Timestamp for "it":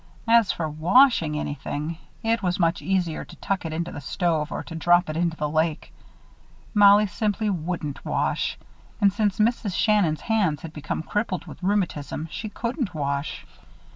2.23-2.41, 3.65-3.71, 5.11-5.15